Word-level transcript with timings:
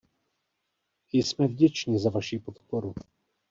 Jsme 1.11 1.47
vděčni 1.47 1.99
za 1.99 2.09
vaši 2.09 2.39
podporu. 2.39 2.93